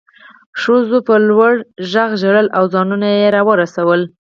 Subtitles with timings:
[0.61, 1.53] ښځو په لوړ
[1.91, 4.01] غږ ژړل او ځانونه یې راورسول